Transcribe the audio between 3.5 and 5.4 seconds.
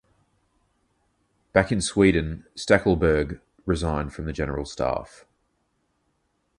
resigned from the General Staff.